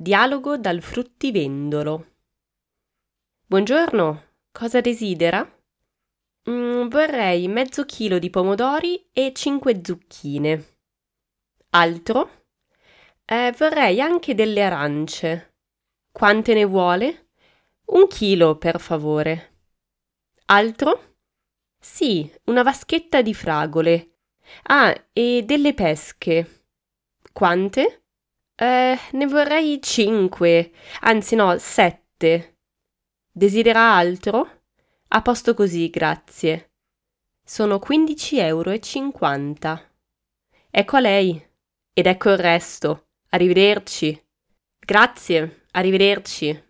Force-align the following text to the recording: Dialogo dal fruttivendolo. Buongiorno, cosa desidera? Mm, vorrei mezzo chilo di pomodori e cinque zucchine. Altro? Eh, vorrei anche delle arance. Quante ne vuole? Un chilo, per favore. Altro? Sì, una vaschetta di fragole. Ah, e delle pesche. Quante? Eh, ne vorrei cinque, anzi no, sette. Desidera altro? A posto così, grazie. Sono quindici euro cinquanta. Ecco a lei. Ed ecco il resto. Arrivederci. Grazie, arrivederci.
Dialogo 0.00 0.56
dal 0.56 0.80
fruttivendolo. 0.80 2.18
Buongiorno, 3.44 4.34
cosa 4.52 4.80
desidera? 4.80 5.40
Mm, 6.48 6.86
vorrei 6.86 7.48
mezzo 7.48 7.84
chilo 7.84 8.20
di 8.20 8.30
pomodori 8.30 9.08
e 9.10 9.32
cinque 9.34 9.80
zucchine. 9.82 10.76
Altro? 11.70 12.44
Eh, 13.24 13.52
vorrei 13.58 14.00
anche 14.00 14.36
delle 14.36 14.62
arance. 14.62 15.54
Quante 16.12 16.54
ne 16.54 16.64
vuole? 16.64 17.30
Un 17.86 18.06
chilo, 18.06 18.56
per 18.56 18.78
favore. 18.78 19.62
Altro? 20.44 21.16
Sì, 21.76 22.32
una 22.44 22.62
vaschetta 22.62 23.20
di 23.20 23.34
fragole. 23.34 24.18
Ah, 24.68 24.94
e 25.12 25.42
delle 25.44 25.74
pesche. 25.74 26.66
Quante? 27.32 28.04
Eh, 28.60 28.98
ne 29.12 29.26
vorrei 29.26 29.80
cinque, 29.80 30.72
anzi 31.02 31.36
no, 31.36 31.56
sette. 31.58 32.56
Desidera 33.30 33.94
altro? 33.94 34.62
A 35.10 35.22
posto 35.22 35.54
così, 35.54 35.88
grazie. 35.90 36.72
Sono 37.44 37.78
quindici 37.78 38.38
euro 38.38 38.76
cinquanta. 38.80 39.80
Ecco 40.70 40.96
a 40.96 41.00
lei. 41.00 41.40
Ed 41.92 42.06
ecco 42.06 42.30
il 42.30 42.38
resto. 42.38 43.06
Arrivederci. 43.28 44.20
Grazie, 44.76 45.66
arrivederci. 45.70 46.67